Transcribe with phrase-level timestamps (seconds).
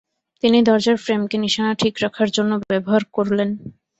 [0.43, 3.49] তিনি দরজার ফ্রেম কে নিশানা ঠিক রাখার জন্য ব্যবহার করলেন।